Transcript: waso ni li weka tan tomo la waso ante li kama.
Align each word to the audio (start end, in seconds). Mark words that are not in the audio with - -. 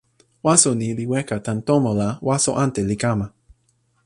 waso 0.45 0.69
ni 0.79 0.89
li 0.97 1.05
weka 1.11 1.37
tan 1.45 1.59
tomo 1.67 1.91
la 1.99 2.09
waso 2.27 2.51
ante 2.63 2.81
li 2.89 2.95
kama. 3.03 3.27